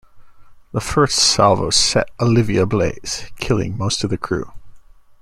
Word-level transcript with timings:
The 0.71 0.81
first 0.81 1.19
salvo 1.19 1.69
set 1.69 2.09
"Olivia" 2.19 2.63
ablaze, 2.63 3.29
killing 3.39 3.77
most 3.77 4.03
of 4.03 4.09
the 4.09 4.17
crew. 4.17 4.51